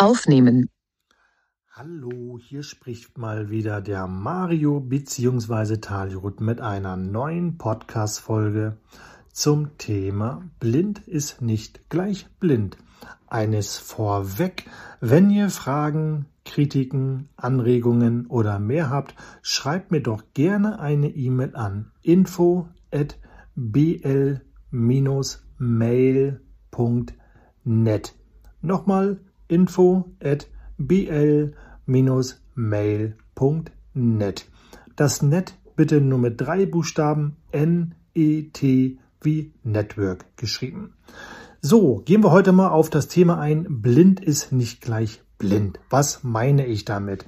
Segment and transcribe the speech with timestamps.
[0.00, 0.70] Aufnehmen.
[1.70, 5.76] Hallo, hier spricht mal wieder der Mario bzw.
[5.76, 8.78] Taljut mit einer neuen Podcast-Folge
[9.30, 12.78] zum Thema Blind ist nicht gleich blind.
[13.26, 21.10] Eines vorweg, wenn ihr Fragen, Kritiken, Anregungen oder mehr habt, schreibt mir doch gerne eine
[21.10, 23.18] E-Mail an info at
[23.54, 24.40] bl-mail.net.
[28.62, 29.20] Nochmal
[29.50, 30.48] info at
[30.78, 31.54] bl-mail.net.
[34.96, 40.94] Das Net bitte nur mit drei Buchstaben N-E-T wie Network geschrieben.
[41.62, 43.66] So, gehen wir heute mal auf das Thema ein.
[43.68, 45.78] Blind ist nicht gleich blind.
[45.90, 47.26] Was meine ich damit?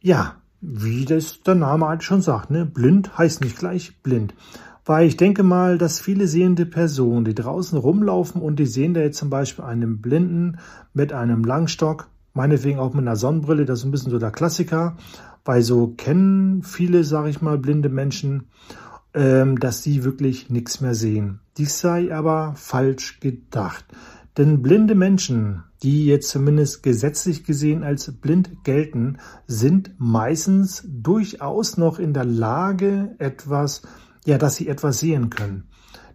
[0.00, 2.64] Ja, wie das der Name halt schon sagt, ne?
[2.66, 4.34] Blind heißt nicht gleich blind.
[4.84, 9.00] Weil ich denke mal, dass viele sehende Personen, die draußen rumlaufen und die sehen da
[9.00, 10.58] jetzt zum Beispiel einen Blinden
[10.92, 14.96] mit einem Langstock, meinetwegen auch mit einer Sonnenbrille, das ist ein bisschen so der Klassiker,
[15.44, 18.48] weil so kennen viele, sage ich mal, blinde Menschen,
[19.14, 21.40] ähm, dass sie wirklich nichts mehr sehen.
[21.56, 23.84] Dies sei aber falsch gedacht.
[24.36, 32.00] Denn blinde Menschen, die jetzt zumindest gesetzlich gesehen als blind gelten, sind meistens durchaus noch
[32.00, 33.82] in der Lage, etwas
[34.24, 35.68] ja, dass sie etwas sehen können.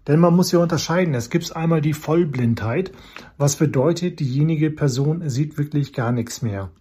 [0.07, 1.13] Denn man muss ja unterscheiden.
[1.13, 2.91] Es gibt einmal die Vollblindheit,
[3.37, 6.71] was bedeutet, diejenige Person sieht wirklich gar nichts mehr.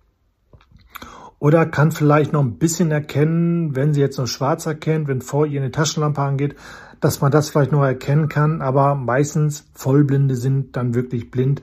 [1.39, 5.47] Oder kann vielleicht noch ein bisschen erkennen, wenn sie jetzt noch schwarz erkennt, wenn vor
[5.47, 6.57] ihr eine Taschenlampe angeht,
[7.01, 8.61] dass man das vielleicht noch erkennen kann.
[8.61, 11.63] Aber meistens Vollblinde sind dann wirklich blind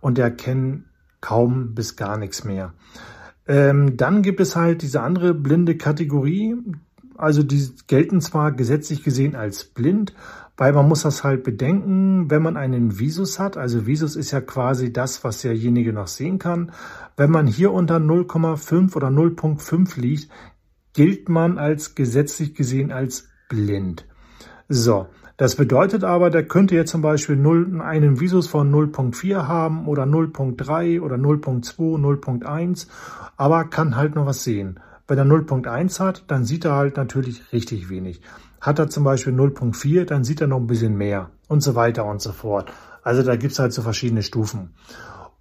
[0.00, 0.84] und erkennen
[1.20, 2.74] kaum bis gar nichts mehr.
[3.48, 6.56] Ähm, dann gibt es halt diese andere blinde Kategorie,
[7.18, 10.14] also die gelten zwar gesetzlich gesehen als blind,
[10.56, 14.40] weil man muss das halt bedenken, wenn man einen Visus hat, also Visus ist ja
[14.40, 16.72] quasi das, was derjenige noch sehen kann.
[17.16, 20.30] Wenn man hier unter 0,5 oder 0,5 liegt,
[20.94, 24.06] gilt man als gesetzlich gesehen als blind.
[24.68, 29.86] So, das bedeutet aber, der könnte jetzt zum Beispiel 0, einen Visus von 0.4 haben
[29.86, 32.88] oder 0.3 oder 0.2, 0.1,
[33.36, 34.80] aber kann halt noch was sehen.
[35.08, 38.20] Wenn er 0.1 hat, dann sieht er halt natürlich richtig wenig.
[38.60, 42.04] Hat er zum Beispiel 0.4, dann sieht er noch ein bisschen mehr und so weiter
[42.04, 42.72] und so fort.
[43.02, 44.70] Also da gibt's halt so verschiedene Stufen.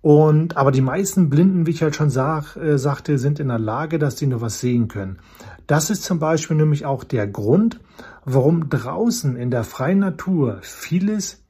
[0.01, 3.57] Und aber die meisten Blinden, wie ich halt schon sag, äh, sagte, sind in der
[3.57, 5.17] Lage, dass sie nur was sehen können.
[5.65, 7.79] Das ist zum Beispiel nämlich auch der Grund,
[8.23, 11.43] warum draußen in der freien Natur vieles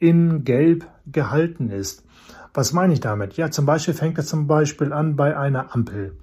[0.00, 2.04] in Gelb gehalten ist.
[2.52, 3.38] Was meine ich damit?
[3.38, 6.14] Ja, zum Beispiel fängt das zum Beispiel an bei einer Ampel.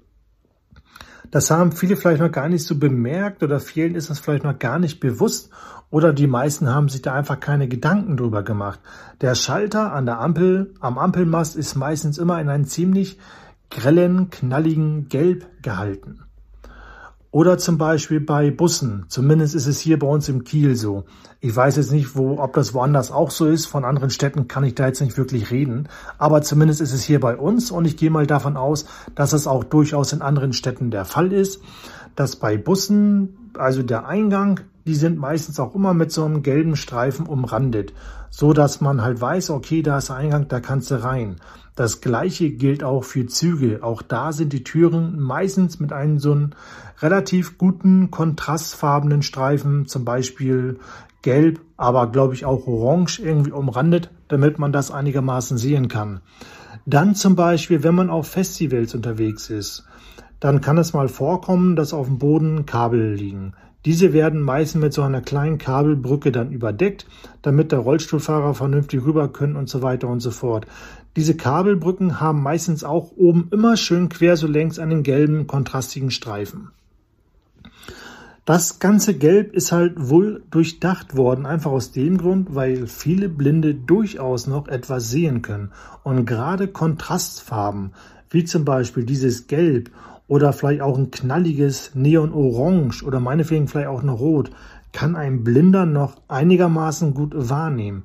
[1.32, 4.58] Das haben viele vielleicht noch gar nicht so bemerkt oder vielen ist das vielleicht noch
[4.58, 5.50] gar nicht bewusst
[5.88, 8.80] oder die meisten haben sich da einfach keine Gedanken drüber gemacht.
[9.22, 13.18] Der Schalter an der Ampel, am Ampelmast ist meistens immer in einem ziemlich
[13.70, 16.20] grellen, knalligen Gelb gehalten.
[17.32, 19.06] Oder zum Beispiel bei Bussen.
[19.08, 21.04] Zumindest ist es hier bei uns im Kiel so.
[21.40, 23.64] Ich weiß jetzt nicht, wo, ob das woanders auch so ist.
[23.64, 25.88] Von anderen Städten kann ich da jetzt nicht wirklich reden.
[26.18, 28.84] Aber zumindest ist es hier bei uns und ich gehe mal davon aus,
[29.14, 31.62] dass es auch durchaus in anderen Städten der Fall ist,
[32.16, 36.76] dass bei Bussen, also der Eingang, die sind meistens auch immer mit so einem gelben
[36.76, 37.92] Streifen umrandet,
[38.30, 41.36] so dass man halt weiß, okay, da ist Eingang, da kannst du rein.
[41.74, 43.82] Das gleiche gilt auch für Züge.
[43.82, 46.50] Auch da sind die Türen meistens mit einem so einem
[47.00, 50.78] relativ guten kontrastfarbenen Streifen, zum Beispiel
[51.22, 56.20] gelb, aber glaube ich auch orange irgendwie umrandet, damit man das einigermaßen sehen kann.
[56.84, 59.86] Dann zum Beispiel, wenn man auf Festivals unterwegs ist,
[60.40, 63.54] dann kann es mal vorkommen, dass auf dem Boden Kabel liegen.
[63.84, 67.06] Diese werden meistens mit so einer kleinen Kabelbrücke dann überdeckt,
[67.42, 70.66] damit der Rollstuhlfahrer vernünftig rüber können und so weiter und so fort.
[71.16, 76.70] Diese Kabelbrücken haben meistens auch oben immer schön quer so längs einen gelben, kontrastigen Streifen.
[78.44, 83.74] Das ganze Gelb ist halt wohl durchdacht worden, einfach aus dem Grund, weil viele Blinde
[83.74, 85.70] durchaus noch etwas sehen können.
[86.02, 87.92] Und gerade Kontrastfarben,
[88.30, 89.90] wie zum Beispiel dieses Gelb
[90.32, 94.50] oder vielleicht auch ein knalliges Neon-Orange oder meinetwegen vielleicht auch ein Rot,
[94.90, 98.04] kann ein Blinder noch einigermaßen gut wahrnehmen.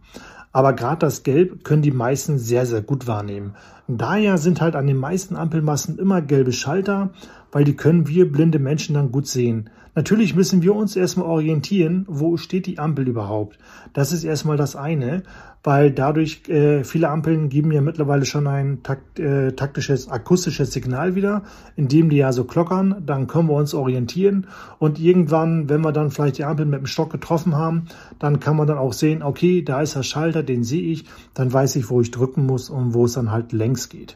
[0.51, 3.55] Aber gerade das Gelb können die meisten sehr, sehr gut wahrnehmen.
[3.87, 7.11] Daher sind halt an den meisten Ampelmassen immer gelbe Schalter,
[7.53, 9.69] weil die können wir blinde Menschen dann gut sehen.
[9.97, 13.57] Natürlich müssen wir uns erstmal orientieren, wo steht die Ampel überhaupt.
[13.93, 15.23] Das ist erstmal das eine
[15.67, 21.15] weil dadurch äh, viele Ampeln geben ja mittlerweile schon ein takt, äh, taktisches, akustisches Signal
[21.15, 21.43] wieder,
[21.75, 24.47] indem die ja so klockern, dann können wir uns orientieren
[24.79, 28.55] und irgendwann, wenn wir dann vielleicht die Ampel mit dem Stock getroffen haben, dann kann
[28.55, 31.03] man dann auch sehen, okay, da ist der Schalter, den sehe ich,
[31.33, 34.15] dann weiß ich, wo ich drücken muss und wo es dann halt längs geht.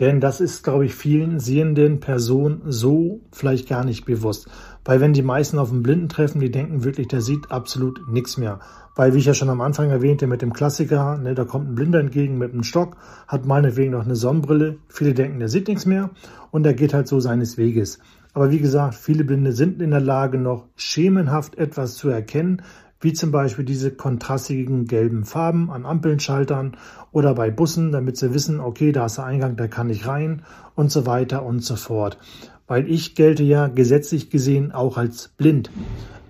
[0.00, 4.48] Denn das ist, glaube ich, vielen sehenden Personen so vielleicht gar nicht bewusst.
[4.84, 8.36] Weil wenn die meisten auf einen Blinden treffen, die denken wirklich, der sieht absolut nichts
[8.36, 8.60] mehr.
[8.94, 11.74] Weil, wie ich ja schon am Anfang erwähnte, mit dem Klassiker, ne, da kommt ein
[11.74, 12.96] Blinder entgegen mit einem Stock,
[13.26, 14.78] hat meinetwegen noch eine Sonnenbrille.
[14.88, 16.10] Viele denken, der sieht nichts mehr
[16.50, 17.98] und der geht halt so seines Weges.
[18.34, 22.62] Aber wie gesagt, viele Blinde sind in der Lage, noch schemenhaft etwas zu erkennen,
[23.00, 26.76] wie zum Beispiel diese kontrastigen gelben Farben an Ampeln, Schaltern
[27.12, 30.42] oder bei Bussen, damit sie wissen, okay, da ist der Eingang, da kann ich rein
[30.74, 32.18] und so weiter und so fort.
[32.66, 35.70] Weil ich gelte ja gesetzlich gesehen auch als blind.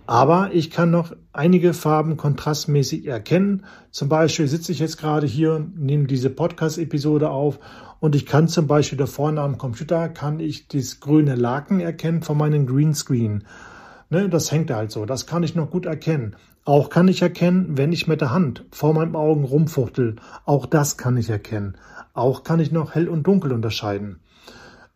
[0.07, 3.67] Aber ich kann noch einige Farben kontrastmäßig erkennen.
[3.91, 7.59] Zum Beispiel sitze ich jetzt gerade hier, nehme diese Podcast-Episode auf
[8.01, 12.23] und ich kann zum Beispiel da vorne am Computer, kann ich das grüne Laken erkennen
[12.23, 13.45] von meinem Greenscreen.
[14.11, 16.37] Ne, das hängt halt so, das kann ich noch gut erkennen.
[16.69, 20.17] Auch kann ich erkennen, wenn ich mit der Hand vor meinen Augen rumfuchtel.
[20.45, 21.79] Auch das kann ich erkennen.
[22.13, 24.21] Auch kann ich noch hell und dunkel unterscheiden.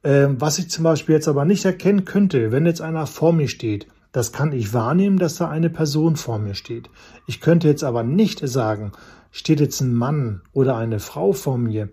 [0.05, 3.49] Ähm, was ich zum Beispiel jetzt aber nicht erkennen könnte, wenn jetzt einer vor mir
[3.49, 6.91] steht, das kann ich wahrnehmen, dass da eine Person vor mir steht.
[7.27, 8.93] Ich könnte jetzt aber nicht sagen,
[9.31, 11.89] steht jetzt ein Mann oder eine Frau vor mir.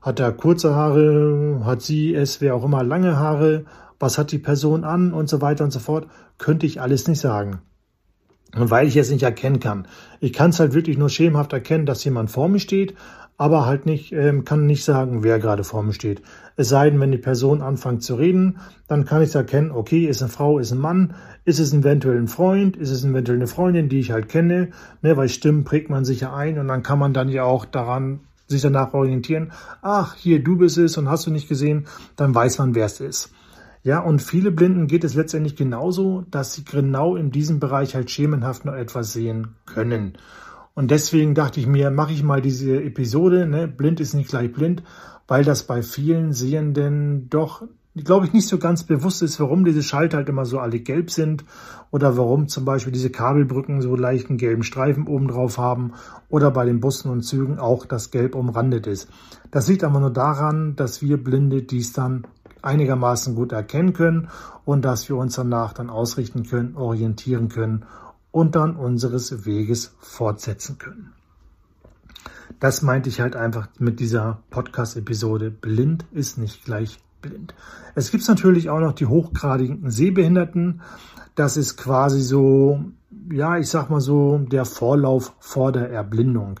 [0.00, 3.64] Hat er kurze Haare, hat sie es, wer auch immer, lange Haare,
[3.98, 6.06] was hat die Person an und so weiter und so fort,
[6.38, 7.62] könnte ich alles nicht sagen
[8.56, 9.86] weil ich es nicht erkennen kann.
[10.20, 12.94] Ich kann es halt wirklich nur schemenhaft erkennen, dass jemand vor mir steht,
[13.36, 16.22] aber halt nicht, ähm, kann nicht sagen, wer gerade vor mir steht.
[16.56, 20.06] Es sei denn, wenn die Person anfängt zu reden, dann kann ich es erkennen, okay,
[20.06, 21.14] ist eine Frau, ist ein Mann,
[21.44, 24.68] ist es eventuell ein Freund, ist es eventuell eine Freundin, die ich halt kenne,
[25.02, 27.64] ne, weil Stimmen prägt man sich ja ein und dann kann man dann ja auch
[27.64, 29.52] daran sich danach orientieren,
[29.82, 31.86] ach, hier, du bist es und hast du nicht gesehen,
[32.16, 33.30] dann weiß man, wer es ist.
[33.84, 38.10] Ja, und viele Blinden geht es letztendlich genauso, dass sie genau in diesem Bereich halt
[38.10, 40.16] schemenhaft noch etwas sehen können.
[40.72, 43.68] Und deswegen dachte ich mir, mache ich mal diese Episode, ne?
[43.68, 44.82] blind ist nicht gleich blind,
[45.28, 47.62] weil das bei vielen Sehenden doch,
[47.94, 51.10] glaube ich, nicht so ganz bewusst ist, warum diese Schalter halt immer so alle gelb
[51.10, 51.44] sind
[51.90, 55.92] oder warum zum Beispiel diese Kabelbrücken so leichten gelben Streifen oben drauf haben
[56.30, 59.10] oder bei den Bussen und Zügen auch das Gelb umrandet ist.
[59.50, 62.26] Das liegt aber nur daran, dass wir Blinde dies dann
[62.64, 64.28] einigermaßen gut erkennen können
[64.64, 67.84] und dass wir uns danach dann ausrichten können, orientieren können
[68.30, 71.12] und dann unseres Weges fortsetzen können.
[72.60, 75.50] Das meinte ich halt einfach mit dieser Podcast-Episode.
[75.50, 77.54] Blind ist nicht gleich blind.
[77.94, 80.82] Es gibt natürlich auch noch die hochgradigen Sehbehinderten.
[81.34, 82.84] Das ist quasi so,
[83.30, 86.60] ja, ich sag mal so, der Vorlauf vor der Erblindung.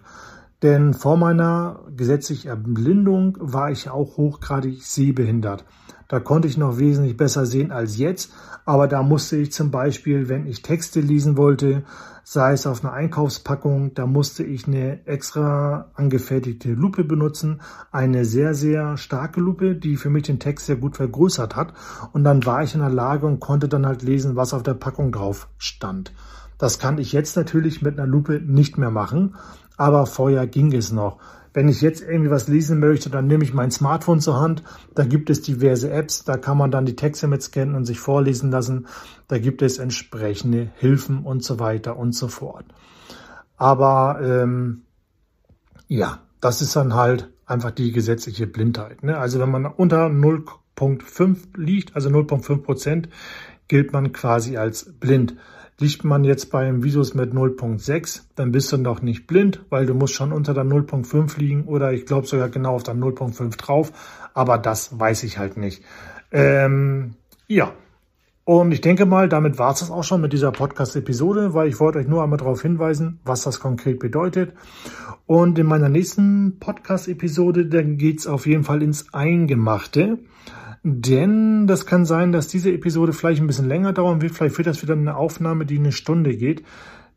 [0.62, 5.64] Denn vor meiner gesetzlichen Erblindung war ich auch hochgradig sehbehindert.
[6.08, 8.32] Da konnte ich noch wesentlich besser sehen als jetzt,
[8.64, 11.84] aber da musste ich zum Beispiel, wenn ich Texte lesen wollte,
[12.24, 17.60] sei es auf einer Einkaufspackung, da musste ich eine extra angefertigte Lupe benutzen,
[17.92, 21.74] eine sehr, sehr starke Lupe, die für mich den Text sehr gut vergrößert hat.
[22.12, 24.74] Und dann war ich in der Lage und konnte dann halt lesen, was auf der
[24.74, 26.12] Packung drauf stand.
[26.56, 29.34] Das kann ich jetzt natürlich mit einer Lupe nicht mehr machen,
[29.76, 31.18] aber vorher ging es noch.
[31.52, 34.64] Wenn ich jetzt irgendwie was lesen möchte, dann nehme ich mein Smartphone zur Hand.
[34.96, 38.00] Da gibt es diverse Apps, da kann man dann die Texte mit scannen und sich
[38.00, 38.88] vorlesen lassen.
[39.28, 42.64] Da gibt es entsprechende Hilfen und so weiter und so fort.
[43.56, 44.82] Aber ähm,
[45.86, 49.04] ja, das ist dann halt einfach die gesetzliche Blindheit.
[49.04, 49.16] Ne?
[49.16, 53.08] Also wenn man unter 0,5 liegt, also 0,5 Prozent,
[53.68, 55.36] gilt man quasi als blind.
[55.80, 59.94] Liegt man jetzt beim Visus mit 0.6, dann bist du noch nicht blind, weil du
[59.94, 63.92] musst schon unter der 0.5 liegen oder ich glaube sogar genau auf der 0.5 drauf,
[64.34, 65.82] aber das weiß ich halt nicht.
[66.30, 67.14] Ähm,
[67.48, 67.72] ja,
[68.44, 71.80] und ich denke mal, damit war es das auch schon mit dieser Podcast-Episode, weil ich
[71.80, 74.52] wollte euch nur einmal darauf hinweisen, was das konkret bedeutet.
[75.24, 80.18] Und in meiner nächsten Podcast-Episode, dann geht's auf jeden Fall ins Eingemachte.
[80.86, 84.34] Denn das kann sein, dass diese Episode vielleicht ein bisschen länger dauern wird.
[84.34, 86.62] Vielleicht wird das wieder eine Aufnahme, die eine Stunde geht.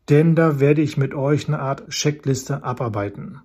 [0.08, 3.40] Denn da werde ich mit euch eine Art Checkliste abarbeiten.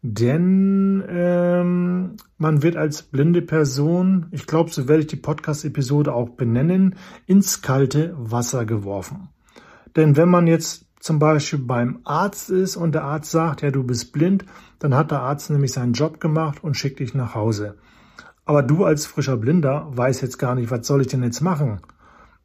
[0.00, 6.30] Denn ähm, man wird als blinde Person, ich glaube, so werde ich die Podcast-Episode auch
[6.30, 6.96] benennen,
[7.26, 9.28] ins kalte Wasser geworfen.
[9.96, 13.82] Denn wenn man jetzt zum Beispiel beim Arzt ist und der Arzt sagt, ja, du
[13.82, 14.46] bist blind,
[14.78, 17.76] dann hat der Arzt nämlich seinen Job gemacht und schickt dich nach Hause.
[18.48, 21.82] Aber du als frischer Blinder weißt jetzt gar nicht, was soll ich denn jetzt machen?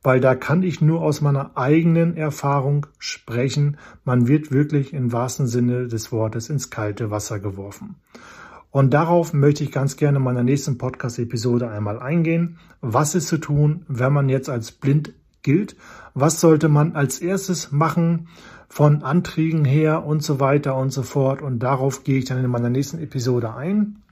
[0.02, 3.78] Weil da kann ich nur aus meiner eigenen Erfahrung sprechen.
[4.04, 7.96] Man wird wirklich im wahrsten Sinne des Wortes ins kalte Wasser geworfen.
[8.70, 12.58] Und darauf möchte ich ganz gerne in meiner nächsten Podcast-Episode einmal eingehen.
[12.82, 15.78] Was ist zu tun, wenn man jetzt als blind gilt?
[16.14, 18.28] Was sollte man als erstes machen
[18.68, 21.42] von Anträgen her und so weiter und so fort?
[21.42, 24.04] Und darauf gehe ich dann in meiner nächsten Episode ein.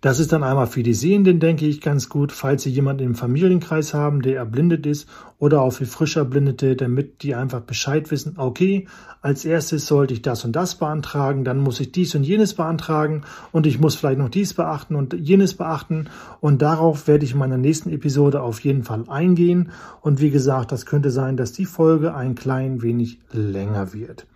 [0.00, 3.14] Das ist dann einmal für die Sehenden, denke ich, ganz gut, falls Sie jemanden im
[3.16, 8.34] Familienkreis haben, der erblindet ist oder auch für frisch Erblindete, damit die einfach Bescheid wissen,
[8.36, 8.86] okay,
[9.22, 13.22] als erstes sollte ich das und das beantragen, dann muss ich dies und jenes beantragen
[13.50, 16.06] und ich muss vielleicht noch dies beachten und jenes beachten
[16.40, 20.70] und darauf werde ich in meiner nächsten Episode auf jeden Fall eingehen und wie gesagt,
[20.70, 24.26] das könnte sein, dass die Folge ein klein wenig länger wird.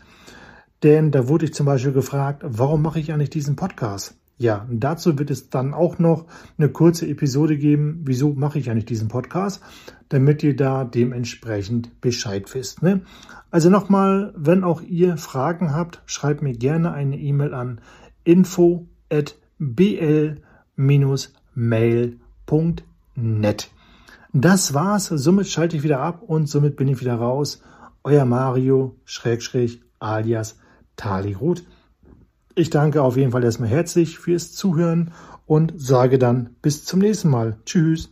[0.84, 4.17] Denn da wurde ich zum Beispiel gefragt, warum mache ich eigentlich diesen Podcast?
[4.40, 6.26] Ja, dazu wird es dann auch noch
[6.58, 9.64] eine kurze Episode geben, wieso mache ich eigentlich diesen Podcast,
[10.10, 12.84] damit ihr da dementsprechend Bescheid wisst.
[12.84, 13.02] Ne?
[13.50, 17.82] Also nochmal, wenn auch ihr Fragen habt, schreibt mir gerne eine E-Mail an
[18.24, 20.42] info at bl-mail.net.
[24.34, 27.64] Das war's, somit schalte ich wieder ab und somit bin ich wieder raus.
[28.04, 30.60] Euer Mario, Schrägstrich, alias
[30.96, 31.64] Taligrut.
[32.58, 35.12] Ich danke auf jeden Fall erstmal herzlich fürs Zuhören
[35.46, 37.60] und sage dann bis zum nächsten Mal.
[37.68, 38.10] Tschüss.